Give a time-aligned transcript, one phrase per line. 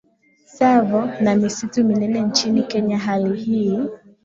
[0.45, 3.79] Tsavo na misitu minene nchini Kenya Hali hii